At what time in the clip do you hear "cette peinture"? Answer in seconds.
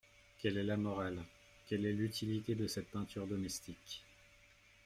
2.65-3.27